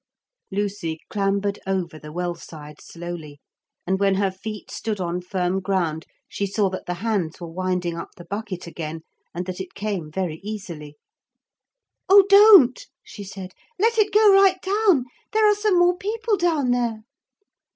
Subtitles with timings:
[0.51, 3.39] Lucy clambered over the well side slowly,
[3.85, 7.95] and when her feet stood on firm ground she saw that the hands were winding
[7.95, 9.01] up the bucket again,
[9.31, 10.95] and that it came very easily.
[12.09, 13.53] 'Oh, don't!' she said.
[13.77, 15.05] 'Let it go right down!
[15.33, 17.03] There are some more people down there.'